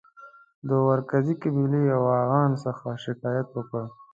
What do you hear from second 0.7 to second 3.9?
ورکزي قبیلې اوغانیانو څخه شکایت وکړ.